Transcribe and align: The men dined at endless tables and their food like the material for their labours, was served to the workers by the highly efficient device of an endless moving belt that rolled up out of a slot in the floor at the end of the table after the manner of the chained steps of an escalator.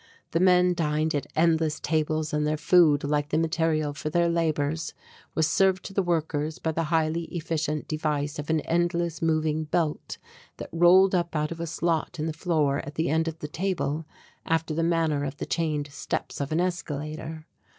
The 0.31 0.39
men 0.39 0.73
dined 0.73 1.13
at 1.13 1.27
endless 1.35 1.79
tables 1.79 2.33
and 2.33 2.47
their 2.47 2.57
food 2.57 3.03
like 3.03 3.29
the 3.29 3.37
material 3.37 3.93
for 3.93 4.09
their 4.09 4.29
labours, 4.29 4.95
was 5.35 5.47
served 5.47 5.85
to 5.85 5.93
the 5.93 6.01
workers 6.01 6.57
by 6.57 6.71
the 6.71 6.85
highly 6.85 7.25
efficient 7.25 7.87
device 7.87 8.39
of 8.39 8.49
an 8.49 8.61
endless 8.61 9.21
moving 9.21 9.65
belt 9.65 10.17
that 10.57 10.69
rolled 10.71 11.13
up 11.13 11.35
out 11.35 11.51
of 11.51 11.59
a 11.59 11.67
slot 11.67 12.17
in 12.17 12.25
the 12.25 12.33
floor 12.33 12.79
at 12.79 12.95
the 12.95 13.09
end 13.09 13.27
of 13.27 13.37
the 13.37 13.47
table 13.47 14.07
after 14.43 14.73
the 14.73 14.81
manner 14.81 15.23
of 15.23 15.37
the 15.37 15.45
chained 15.45 15.89
steps 15.91 16.41
of 16.41 16.51
an 16.51 16.59
escalator. 16.59 17.45